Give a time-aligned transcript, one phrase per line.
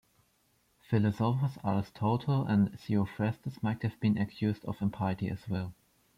[0.89, 5.75] Philosophers Aristotle and Theophrastus might have been accused of impiety as well.